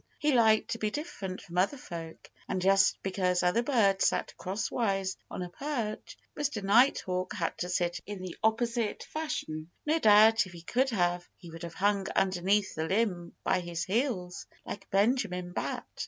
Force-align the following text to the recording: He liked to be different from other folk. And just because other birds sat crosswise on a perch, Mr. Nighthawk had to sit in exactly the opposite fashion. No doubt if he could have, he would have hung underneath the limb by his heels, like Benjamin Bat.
He 0.17 0.31
liked 0.31 0.71
to 0.71 0.79
be 0.79 0.89
different 0.89 1.43
from 1.43 1.59
other 1.59 1.77
folk. 1.77 2.31
And 2.49 2.59
just 2.59 2.97
because 3.03 3.43
other 3.43 3.61
birds 3.61 4.07
sat 4.07 4.33
crosswise 4.35 5.15
on 5.29 5.43
a 5.43 5.49
perch, 5.49 6.17
Mr. 6.35 6.63
Nighthawk 6.63 7.33
had 7.35 7.55
to 7.59 7.69
sit 7.69 7.99
in 8.07 8.15
exactly 8.15 8.27
the 8.29 8.37
opposite 8.43 9.03
fashion. 9.03 9.69
No 9.85 9.99
doubt 9.99 10.47
if 10.47 10.53
he 10.53 10.63
could 10.63 10.89
have, 10.89 11.29
he 11.37 11.51
would 11.51 11.61
have 11.61 11.75
hung 11.75 12.07
underneath 12.15 12.73
the 12.73 12.85
limb 12.87 13.35
by 13.43 13.59
his 13.59 13.83
heels, 13.83 14.47
like 14.65 14.89
Benjamin 14.89 15.51
Bat. 15.51 15.83